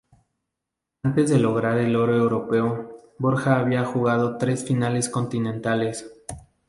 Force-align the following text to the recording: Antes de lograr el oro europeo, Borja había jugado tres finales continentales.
Antes 1.03 1.29
de 1.29 1.37
lograr 1.37 1.77
el 1.77 1.95
oro 1.95 2.17
europeo, 2.17 2.97
Borja 3.19 3.59
había 3.59 3.85
jugado 3.85 4.39
tres 4.39 4.65
finales 4.65 5.09
continentales. 5.09 6.11